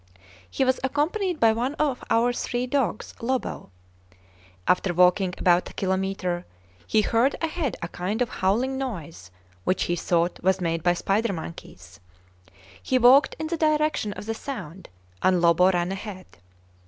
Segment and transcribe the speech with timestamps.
[0.49, 3.69] He was accompanied by one of our three dogs, Lobo.
[4.67, 6.43] After walking about a kilometre
[6.87, 9.29] he heard ahead a kind of howling noise,
[9.63, 11.99] which he thought was made by spider monkeys.
[12.81, 14.89] He walked in the direction of the sound
[15.21, 16.25] and Lobo ran ahead.